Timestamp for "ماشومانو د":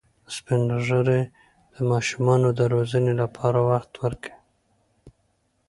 1.91-2.61